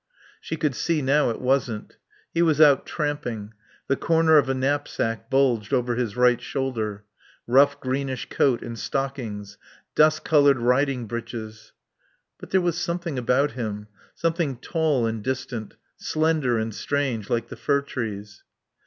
She 0.39 0.55
could 0.57 0.73
see 0.73 1.03
now 1.03 1.29
it 1.29 1.39
wasn't. 1.39 1.97
He 2.33 2.41
was 2.41 2.59
out 2.59 2.87
tramping. 2.87 3.53
The 3.85 3.95
corner 3.95 4.39
of 4.39 4.49
a 4.49 4.55
knapsack 4.55 5.29
bulged 5.29 5.73
over 5.75 5.93
his 5.93 6.17
right 6.17 6.41
shoulder. 6.41 7.03
Rough 7.45 7.79
greenish 7.79 8.27
coat 8.27 8.63
and 8.63 8.79
stockings 8.79 9.59
dust 9.93 10.25
coloured 10.25 10.57
riding 10.57 11.05
breeches 11.05 11.73
But 12.39 12.49
there 12.49 12.61
was 12.61 12.79
something 12.79 13.19
about 13.19 13.51
him. 13.51 13.89
Something 14.15 14.57
tall 14.57 15.05
and 15.05 15.23
distant; 15.23 15.75
slender 15.97 16.57
and 16.57 16.73
strange, 16.73 17.29
like 17.29 17.49
the 17.49 17.55
fir 17.55 17.81
trees. 17.83 18.43